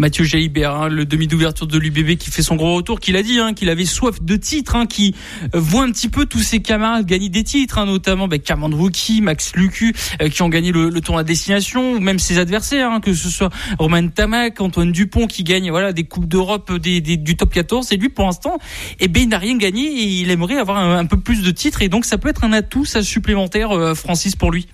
[0.00, 3.22] Mathieu Jalibert, hein, le demi d'ouverture de l'UBB qui fait son gros retour, qu'il a
[3.22, 5.14] dit hein, qu'il avait soif de titres, hein, qui
[5.52, 9.20] voit un petit peu tous ses camarades gagner des titres, hein, notamment ben, Cameron Wookie,
[9.20, 12.90] Max Lucu, euh, qui ont gagné le, le tournoi à destination, ou même ses adversaires,
[12.90, 17.00] hein, que ce soit Romain Tamac, Antoine Dupont qui gagne voilà des coupes d'Europe des,
[17.00, 17.92] du top 14.
[17.92, 18.58] Et lui, pour l'instant,
[19.00, 21.82] eh ben, il n'a rien gagné et il aimerait avoir un, peu plus de titres.
[21.82, 24.66] Et donc, ça peut être un atout, ça supplémentaire, euh, Francis, pour lui.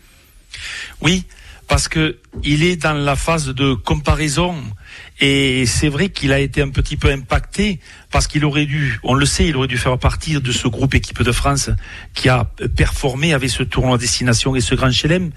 [1.01, 1.25] Oui,
[1.69, 4.55] parce que il est dans la phase de comparaison
[5.19, 9.15] et c'est vrai qu'il a été un petit peu impacté parce qu'il aurait dû, on
[9.15, 11.71] le sait, il aurait dû faire partie de ce groupe équipe de France
[12.15, 12.45] qui a
[12.77, 15.31] performé avec ce tournoi destination et ce grand chelem.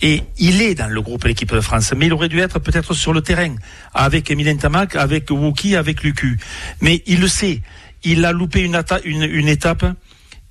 [0.00, 2.94] Et il est dans le groupe l'équipe de France, mais il aurait dû être peut-être
[2.94, 3.54] sur le terrain
[3.92, 6.38] avec Emilien Tamac, avec Wookie, avec Lucu.
[6.80, 7.60] Mais il le sait,
[8.04, 9.84] il a loupé une étape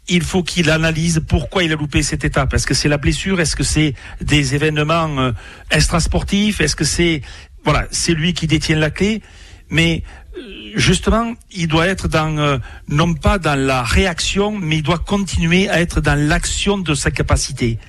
[0.07, 2.53] il faut qu'il analyse pourquoi il a loupé cette étape.
[2.53, 3.39] Est-ce que c'est la blessure?
[3.39, 5.31] Est-ce que c'est des événements euh,
[5.71, 6.61] extrasportifs?
[6.61, 7.21] Est-ce que c'est
[7.65, 9.21] voilà, c'est lui qui détient la clé,
[9.69, 10.03] mais
[10.37, 14.99] euh, justement, il doit être dans euh, non pas dans la réaction, mais il doit
[14.99, 17.79] continuer à être dans l'action de sa capacité,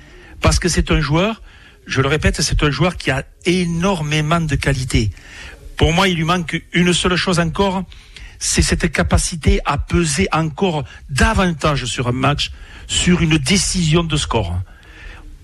[0.41, 1.41] parce que c'est un joueur.
[1.85, 5.11] Je le répète, c'est un joueur qui a énormément de qualité.
[5.77, 7.83] Pour moi, il lui manque une seule chose encore,
[8.39, 12.51] c'est cette capacité à peser encore davantage sur un match,
[12.87, 14.59] sur une décision de score.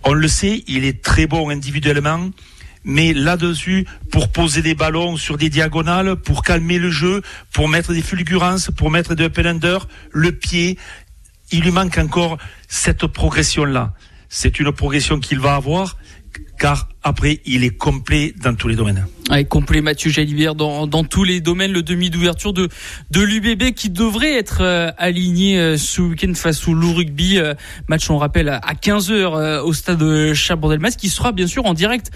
[0.03, 2.29] On le sait, il est très bon individuellement,
[2.83, 7.93] mais là-dessus, pour poser des ballons sur des diagonales, pour calmer le jeu, pour mettre
[7.93, 10.77] des fulgurances, pour mettre des open under, le pied,
[11.51, 13.93] il lui manque encore cette progression-là.
[14.29, 15.97] C'est une progression qu'il va avoir,
[16.57, 19.05] car après, il est complet dans tous les domaines.
[19.29, 22.67] Ouais, complet Mathieu Jalibert dans, dans tous les domaines, le demi d'ouverture de,
[23.09, 27.37] de l'UBB qui devrait être euh, aligné euh, ce week-end face au Loup Rugby.
[27.37, 27.53] Euh,
[27.87, 32.11] match, on rappelle, à 15h au stade Chabourg-Delmas qui sera bien sûr en direct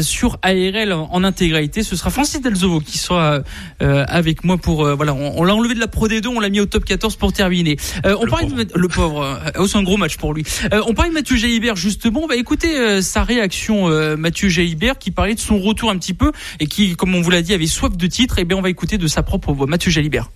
[0.00, 1.82] sur ARL en, intégralité.
[1.82, 3.40] Ce sera Francis Delzovo qui sera
[3.80, 4.84] avec moi pour...
[4.96, 7.32] voilà, on, l'a enlevé de la Pro D2, on l'a mis au top 14 pour
[7.32, 7.76] terminer.
[8.04, 8.64] on le, pauvre.
[8.64, 9.40] De, le pauvre.
[9.66, 10.44] c'est un gros match pour lui.
[10.86, 12.22] on parlait de Mathieu Jalibert justement.
[12.24, 16.32] On va écouter sa réaction, Mathieu Jalibert, qui parlait de son retour un petit peu
[16.60, 18.62] et qui, comme on vous l'a dit, avait soif de titre, et eh bien on
[18.62, 19.66] va écouter de sa propre voix.
[19.66, 20.30] Mathieu Jalibert.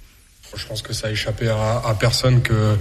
[0.55, 2.77] Je pense que ça a échappé à, personne que,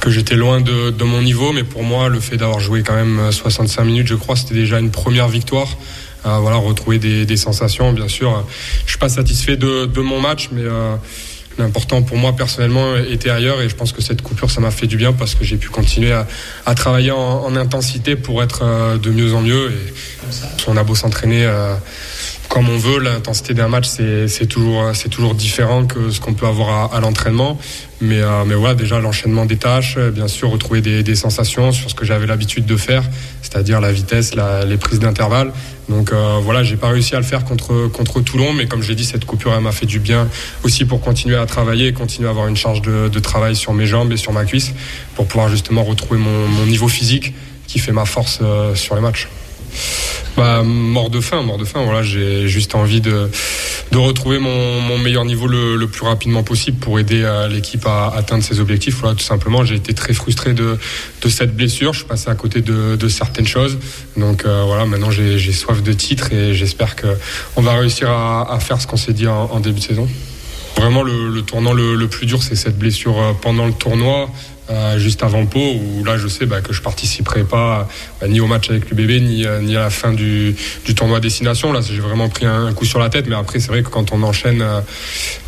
[0.00, 3.32] que j'étais loin de, mon niveau, mais pour moi, le fait d'avoir joué quand même
[3.32, 5.68] 65 minutes, je crois, c'était déjà une première victoire.
[6.26, 8.46] Euh, voilà, retrouver des, sensations, bien sûr.
[8.84, 10.96] Je suis pas satisfait de, de mon match, mais euh,
[11.58, 14.86] l'important pour moi personnellement était ailleurs et je pense que cette coupure ça m'a fait
[14.86, 18.98] du bien parce que j'ai pu continuer à, travailler en, en, intensité pour être euh,
[18.98, 19.72] de mieux en mieux
[20.66, 21.74] on a beau s'entraîner euh,
[22.48, 22.98] comme on veut.
[22.98, 27.58] L'intensité d'un match, c'est toujours différent que ce qu'on peut avoir à, l'entraînement.
[28.04, 31.94] Mais, euh, mais voilà, déjà l'enchaînement des tâches, bien sûr, retrouver des, sensations sur ce
[31.94, 33.04] que j'avais l'habitude de faire,
[33.40, 34.32] c'est-à-dire la vitesse,
[34.66, 35.52] les prises d'intervalle.
[35.88, 38.88] Donc euh, voilà, j'ai pas réussi à le faire contre, contre Toulon, mais comme je
[38.88, 40.28] l'ai dit, cette coupure, elle m'a fait du bien
[40.62, 43.86] aussi pour continuer à travailler et continuer à avoir une charge de, travail sur mes
[43.86, 44.74] jambes et sur ma cuisse
[45.14, 47.32] pour pouvoir justement retrouver mon, mon niveau physique
[47.66, 49.28] qui fait ma force euh, sur les matchs.
[50.36, 51.82] Bah, mort de faim, mort de faim.
[51.84, 53.30] Voilà, j'ai juste envie de,
[53.92, 58.42] de retrouver mon, meilleur niveau le, plus rapidement possible pour aider euh, l'équipe à atteindre
[58.42, 58.96] ses objectifs.
[59.00, 60.78] Voilà, tout simplement, j'ai été très frustré de,
[61.22, 61.92] de cette blessure.
[61.92, 63.78] Je suis passé à côté de, certaines choses.
[64.16, 67.06] Donc euh, voilà, maintenant j'ai soif de titre et j'espère que
[67.56, 70.08] on va réussir à, faire ce qu'on s'est dit en, début de saison.
[70.76, 74.28] Vraiment, le, tournant le, le plus dur, c'est cette blessure euh, pendant le tournoi.
[74.70, 77.86] Euh, juste avant Pau, où là je sais bah, que je participerai pas
[78.18, 81.20] bah, ni au match avec l'UBB, ni, euh, ni à la fin du, du tournoi
[81.20, 81.70] destination.
[81.72, 83.90] Là, j'ai vraiment pris un, un, coup sur la tête, mais après, c'est vrai que
[83.90, 84.80] quand on enchaîne, euh,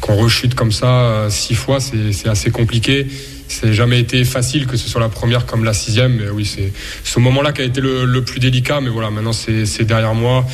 [0.02, 3.06] qu'on rechute comme ça euh, six fois, c'est assez compliqué.
[3.48, 6.16] C'est jamais été facile, que ce soit la première comme la sixième.
[6.16, 6.72] Mais oui, c'est
[7.04, 8.80] ce moment-là qui a été le, le plus délicat.
[8.80, 10.44] Mais voilà, maintenant c'est derrière moi.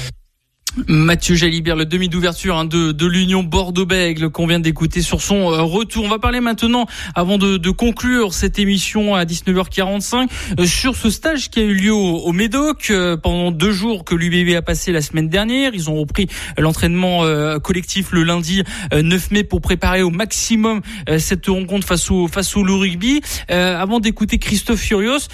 [0.89, 5.53] Mathieu Jalibert, le demi d'ouverture hein, de, de l'Union Bordeaux-Bègle qu'on vient d'écouter sur son
[5.53, 6.05] euh, retour.
[6.05, 11.11] On va parler maintenant, avant de, de conclure cette émission à 19h45, euh, sur ce
[11.11, 14.63] stage qui a eu lieu au, au Médoc euh, pendant deux jours que l'UBB a
[14.63, 15.73] passé la semaine dernière.
[15.75, 17.23] Ils ont repris l'entraînement
[17.61, 20.81] collectif le lundi 9 mai pour préparer au maximum
[21.19, 23.21] cette rencontre face au face au rugby.
[23.49, 25.29] avant d'écouter Christophe Furios,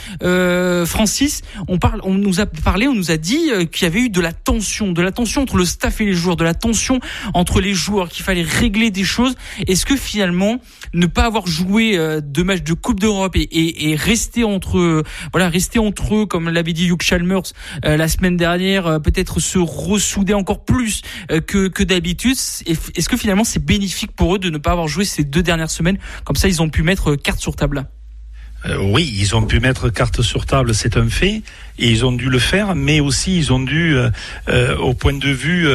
[0.86, 4.10] Francis, on parle, on nous a parlé, on nous a dit qu'il y avait eu
[4.10, 7.00] de la tension, de la tension entre le staff et les joueurs, de la tension
[7.34, 9.34] entre les joueurs, qu'il fallait régler des choses.
[9.66, 10.60] Est-ce que finalement,
[10.94, 14.78] ne pas avoir joué euh, deux matchs de Coupe d'Europe et, et, et, rester entre
[14.78, 17.42] eux, voilà, rester entre eux, comme l'avait dit Hugh Chalmers
[17.84, 22.36] euh, la semaine dernière, euh, peut-être se ressouder encore plus euh, que, que d'habitude.
[22.66, 25.70] Est-ce que finalement c'est bénéfique pour eux de ne pas avoir joué ces deux dernières
[25.70, 25.98] semaines?
[26.24, 27.86] Comme ça, ils ont pu mettre carte sur table.
[28.66, 31.42] Euh, oui, ils ont pu mettre carte sur table, c'est un fait,
[31.78, 34.10] et ils ont dû le faire, mais aussi ils ont dû, euh,
[34.48, 35.68] euh, au point de vue,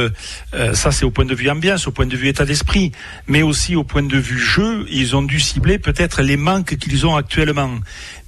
[0.74, 2.92] ça c'est au point de vue ambiance, au point de vue état d'esprit,
[3.26, 7.06] mais aussi au point de vue jeu, ils ont dû cibler peut-être les manques qu'ils
[7.06, 7.70] ont actuellement.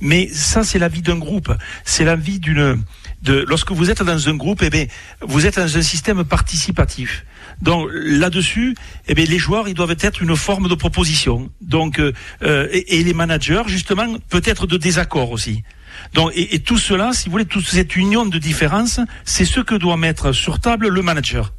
[0.01, 1.53] Mais ça c'est la vie d'un groupe,
[1.85, 2.83] c'est la vie d'une...
[3.23, 4.87] De, lorsque vous êtes dans un groupe, eh bien,
[5.23, 7.25] vous êtes dans un système participatif.
[7.63, 8.75] Donc là-dessus,
[9.09, 11.51] eh bien, les joueurs, ils doivent être une forme de proposition.
[11.61, 15.63] Donc euh, et, et, les managers, justement, peut-être de désaccord aussi.
[16.15, 19.61] Donc et, et, tout cela, si vous voulez, toute cette union de différences, c'est ce
[19.61, 21.53] que doit mettre sur table le manager.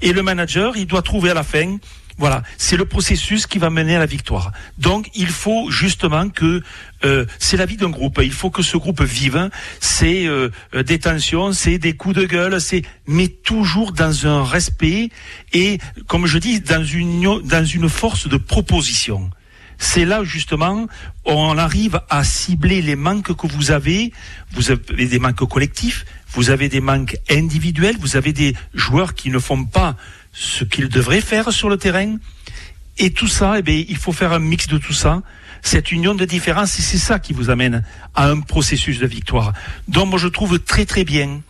[0.00, 1.78] Et le manager, il doit trouver à la fin
[2.22, 4.52] voilà, c'est le processus qui va mener à la victoire.
[4.78, 6.62] Donc, il faut justement que
[7.04, 8.20] euh, c'est la vie d'un groupe.
[8.22, 9.50] Il faut que ce groupe vive.
[9.80, 10.50] C'est euh,
[10.86, 15.08] des tensions, c'est des coups de gueule, c'est mais toujours dans un respect
[15.52, 19.28] et, comme je dis, dans une dans une force de proposition.
[19.78, 20.86] C'est là justement
[21.24, 24.12] on arrive à cibler les manques que vous avez.
[24.52, 26.04] Vous avez des manques collectifs,
[26.34, 29.96] vous avez des manques individuels, vous avez des joueurs qui ne font pas
[30.32, 32.16] ce qu'ils devraient faire sur le terrain.
[32.98, 35.22] Et tout ça, eh bien, il faut faire un mix de tout ça,
[35.62, 39.52] cette union de différences, c'est ça qui vous amène à un processus de victoire.
[39.88, 41.40] Donc moi je trouve très très bien,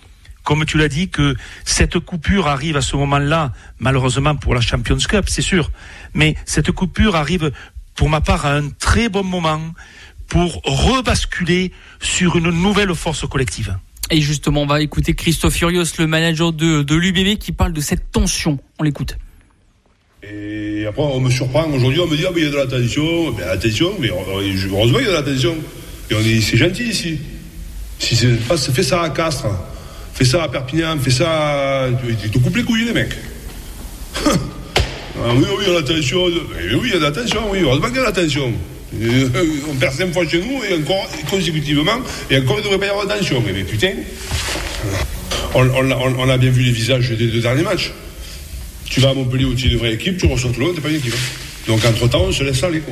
[0.44, 4.98] comme tu l'as dit, que cette coupure arrive à ce moment-là, malheureusement pour la Champions
[4.98, 5.70] Cup, c'est sûr,
[6.14, 7.52] mais cette coupure arrive
[7.94, 9.60] pour ma part à un très bon moment
[10.28, 13.76] pour rebasculer sur une nouvelle force collective.
[14.12, 17.80] Et justement, on va écouter Christophe Furios, le manager de, de l'UBB, qui parle de
[17.80, 18.58] cette tension.
[18.78, 19.16] On l'écoute.
[20.22, 21.64] Et après, on me surprend.
[21.70, 23.32] Aujourd'hui, on me dit, ah, mais il y a de la tension.
[23.32, 25.56] Ben, attention, mais heureusement, il y a de la tension.
[26.10, 27.20] Et on est, c'est gentil ici.
[27.98, 29.46] Si c'est pas, fais ça à Castres,
[30.12, 31.88] fais ça à Perpignan, fais ça pas.
[32.06, 33.16] Ils te coupent les couilles, les mecs.
[34.26, 34.28] ah
[35.34, 36.24] oui, oui, il y a l'attention.
[36.26, 37.60] Oui, il y a l'attention, oui.
[37.62, 38.04] Heureusement qu'il y a
[38.94, 42.00] On perd cinq fois chez nous et encore consécutivement,
[42.30, 43.42] et encore il devrait pas y avoir d'attention.
[43.44, 43.92] Mais, mais putain,
[45.54, 47.92] on, a bien vu les visages des deux derniers matchs.
[48.84, 50.90] Tu vas à Montpellier où tu es une vraie équipe, tu reçois Toulon, t'es pas
[50.90, 51.14] une équipe.
[51.14, 51.38] Hein.
[51.68, 52.82] Donc entre-temps, on se laisse aller.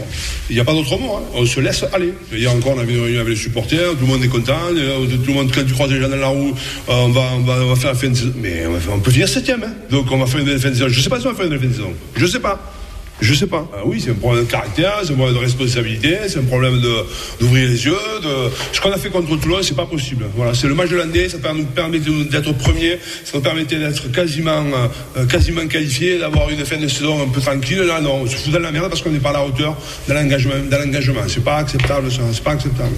[0.48, 1.22] Il n'y a pas d'autre mot, hein.
[1.34, 2.14] on se laisse aller.
[2.32, 5.06] Hier encore, on avait une réunion avec les supporters, tout le monde est content, euh,
[5.06, 6.54] tout le monde, quand tu croises les gens dans la roue,
[6.88, 8.32] euh, on va, on va, on va faire la fin de saison.
[8.36, 9.64] Mais on, faire, peut finir septième.
[9.64, 9.74] Hein.
[9.90, 10.88] Donc on va faire une fin de saison.
[10.88, 11.92] Je ne sais pas si on va faire une fin de saison.
[12.16, 12.79] Je ne sais pas.
[13.20, 13.68] Je sais pas.
[13.74, 16.80] Ah oui, c'est un problème de caractère, c'est un problème de responsabilité, c'est un problème
[17.38, 17.92] d'ouvrir les yeux.
[18.22, 18.50] De...
[18.72, 20.24] Ce qu'on a fait contre Toulon, c'est pas possible.
[20.37, 24.11] Voilà, c'est le match de l'année, ça nous permet d'être premier, ça nous permettait d'être
[24.11, 24.64] quasiment,
[25.16, 27.80] euh, quasiment qualifié, d'avoir une fin de saison un peu tranquille.
[27.80, 29.76] Là, non, on se fout dans la merde parce qu'on n'est pas à la hauteur
[30.09, 31.20] de l'engagement.
[31.28, 32.22] C'est pas acceptable, ça.
[32.33, 32.94] C'est pas acceptable.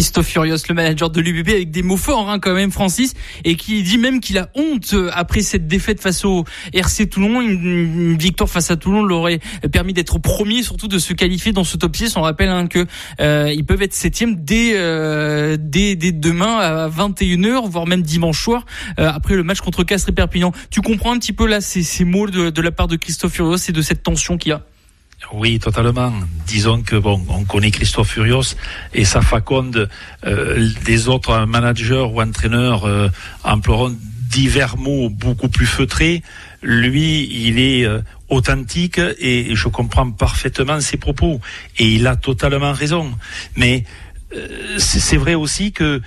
[0.00, 3.12] Christophe Furios, le manager de l'UBB, avec des mots forts hein, quand même, Francis,
[3.44, 7.42] et qui dit même qu'il a honte euh, après cette défaite face au RC Toulon.
[7.42, 11.76] Une, victoire face à Toulon l'aurait permis d'être premier, surtout de se qualifier dans ce
[11.76, 12.16] top 6.
[12.16, 12.86] On rappelle hein, que
[13.20, 18.64] euh, peuvent être septième dès, euh, dès, dès demain à 21h, voire même dimanche soir,
[18.98, 20.52] euh, après le match contre Castres et Perpignan.
[20.70, 23.34] Tu comprends un petit peu là ces, ces mots de, de la part de Christophe
[23.34, 24.62] Furios et de cette tension qu'il y a?
[25.32, 26.12] Oui, totalement.
[26.46, 28.56] Disons que bon, on connaît Christophe Furios
[28.94, 29.88] et sa faconde.
[30.26, 33.08] Euh, des autres managers ou entraîneurs euh,
[33.44, 33.96] emploieront
[34.30, 36.22] divers mots beaucoup plus feutrés.
[36.62, 41.40] Lui, il est euh, authentique et je comprends parfaitement ses propos
[41.78, 43.12] et il a totalement raison.
[43.56, 43.84] Mais
[44.78, 46.00] c'est vrai aussi que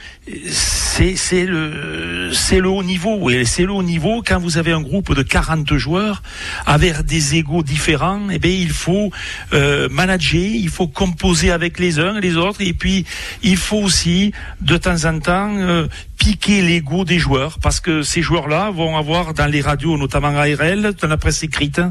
[0.50, 3.30] c'est le c'est le haut niveau.
[3.30, 6.24] Et c'est le haut niveau quand vous avez un groupe de 40 joueurs
[6.66, 9.12] avec des égaux différents et eh bien il faut
[9.54, 12.62] euh, manager il faut composer avec les uns et les autres.
[12.62, 13.06] Et puis
[13.42, 14.32] il faut aussi
[14.62, 17.60] de temps en temps euh, piquer l'ego des joueurs.
[17.60, 21.82] Parce que ces joueurs-là vont avoir dans les radios notamment ARL dans la presse écrite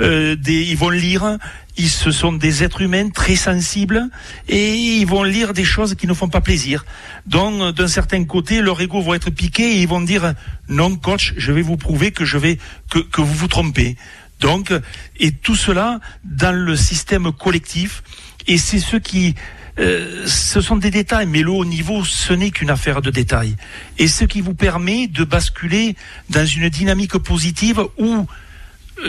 [0.00, 1.38] euh, des, ils vont lire
[1.76, 4.08] ils ce sont des êtres humains très sensibles
[4.48, 6.84] et ils vont lire des choses qui ne font pas plaisir.
[7.26, 10.34] Donc, d'un certain côté, leur ego va être piqué et ils vont dire
[10.68, 12.58] non, coach, je vais vous prouver que je vais
[12.90, 13.96] que, que vous vous trompez.
[14.40, 14.72] Donc,
[15.18, 18.02] et tout cela dans le système collectif.
[18.46, 19.34] Et c'est ce qui
[19.78, 23.56] euh, ce sont des détails, mais le haut niveau, ce n'est qu'une affaire de détails.
[23.98, 25.96] Et ce qui vous permet de basculer
[26.30, 28.26] dans une dynamique positive où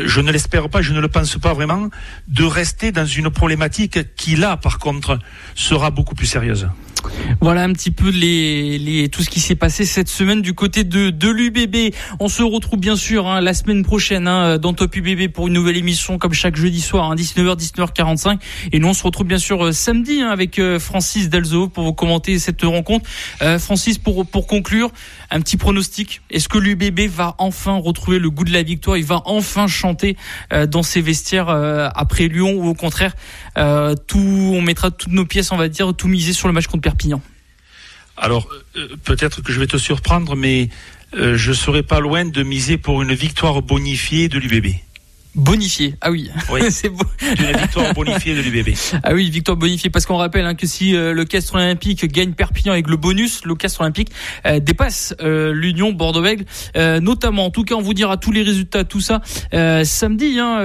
[0.05, 1.89] je ne l'espère pas, je ne le pense pas vraiment,
[2.27, 5.19] de rester dans une problématique qui là, par contre,
[5.55, 6.67] sera beaucoup plus sérieuse.
[7.41, 10.83] Voilà un petit peu les, les tout ce qui s'est passé cette semaine du côté
[10.83, 11.93] de, de l'UBB.
[12.19, 15.53] On se retrouve bien sûr hein, la semaine prochaine hein, dans Top UBB pour une
[15.53, 18.39] nouvelle émission comme chaque jeudi soir, hein, 19h, 19h45.
[18.71, 21.83] Et nous on se retrouve bien sûr euh, samedi hein, avec euh, Francis Dalzo pour
[21.83, 23.07] vous commenter cette rencontre.
[23.41, 24.91] Euh, Francis, pour, pour conclure,
[25.29, 26.21] un petit pronostic.
[26.29, 28.97] Est-ce que l'UBB va enfin retrouver le goût de la victoire?
[28.97, 30.17] Il va enfin chanter
[30.67, 33.13] dans ses vestiaires après Lyon ou au contraire,
[33.55, 36.83] tout, on mettra toutes nos pièces, on va dire, tout miser sur le match contre
[36.83, 37.21] Perpignan?
[38.17, 40.69] Alors, euh, peut-être que je vais te surprendre, mais
[41.15, 44.73] euh, je serais pas loin de miser pour une victoire bonifiée de l'UBB.
[45.37, 45.93] Bonifié.
[46.01, 46.31] Ah oui.
[46.51, 46.61] oui.
[46.71, 47.05] c'est beau.
[47.21, 48.69] Une victoire bonifiée de l'UBB.
[49.03, 52.33] Ah oui, victoire bonifiée parce qu'on rappelle hein, que si euh, le Castre Olympique gagne
[52.33, 54.09] Perpignan avec le bonus, le Castre Olympique
[54.47, 56.45] euh, dépasse euh, l'Union Bordeaux-Bègles,
[57.01, 57.45] notamment.
[57.45, 59.21] En tout cas, on vous dira tous les résultats, tout ça
[59.83, 60.57] samedi, hein,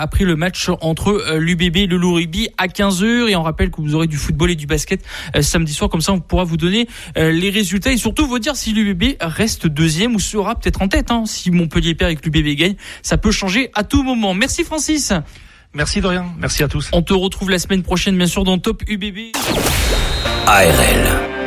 [0.00, 3.28] après le match entre l'UBB et le Loup Rugby à 15h.
[3.28, 5.04] Et on rappelle que vous aurez du football et du basket
[5.40, 5.88] samedi soir.
[5.88, 9.66] Comme ça, on pourra vous donner les résultats et surtout vous dire si l'UBB reste
[9.66, 11.10] deuxième ou sera peut-être en tête.
[11.10, 14.32] Hein, si Montpellier perd et que l'UBB gagne, ça peut changer à tout moment.
[14.32, 15.12] Merci Francis.
[15.74, 16.88] Merci Dorian, merci à tous.
[16.92, 19.36] On te retrouve la semaine prochaine bien sûr dans Top UBB.
[20.46, 21.43] ARL.